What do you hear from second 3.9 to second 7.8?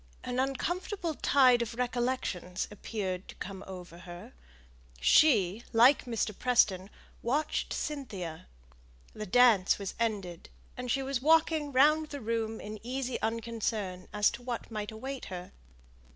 her; she, like Mr. Preston, watched